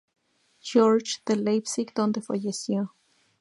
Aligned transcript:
Georg 0.63 1.21
de 1.25 1.35
Leipzig 1.35 1.93
donde 1.93 2.23
falleció. 2.23 2.95